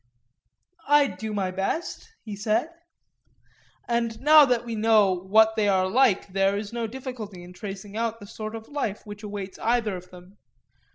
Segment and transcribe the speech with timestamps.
[0.87, 2.69] I do my best, he said.
[3.87, 7.95] And now that we know what they are like there is no difficulty in tracing
[7.95, 10.39] out the sort of life which awaits either of them.